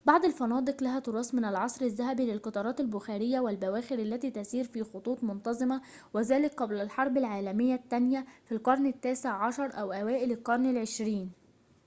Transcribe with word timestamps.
بعض 0.05 0.25
الفنادق 0.25 0.83
لها 0.83 0.99
تراث 0.99 1.35
من 1.35 1.45
العصر 1.45 1.85
الذهبي 1.85 2.25
للقطارات 2.25 2.79
البخارية 2.79 3.39
والبواخر 3.39 3.99
التي 3.99 4.31
تسير 4.31 4.63
في 4.63 4.83
خطوط 4.83 5.23
منتظمة 5.23 5.81
وذلك 6.13 6.53
قبل 6.53 6.81
الحرب 6.81 7.17
العالمية 7.17 7.75
الثانية 7.75 8.25
في 8.45 8.51
القرن 8.51 8.85
التاسع 8.87 9.29
عشر 9.45 9.81
أو 9.81 9.91
أوائل 9.93 10.31
القرن 10.31 10.69
العشرين 10.69 11.31